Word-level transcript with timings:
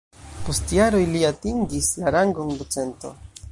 Post 0.45 0.73
jaroj 0.77 1.01
li 1.11 1.21
atingis 1.29 1.91
la 2.05 2.17
rangon 2.17 2.53
docento. 2.65 3.15